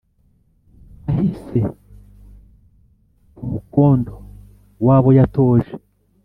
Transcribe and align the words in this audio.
Ahise 1.09 1.59
ku 3.35 3.43
mukondo 3.51 4.13
w'abo 4.85 5.09
yatoje 5.17 5.73